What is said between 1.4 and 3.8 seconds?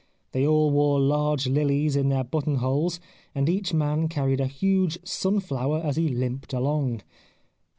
lilies in their button holes, and each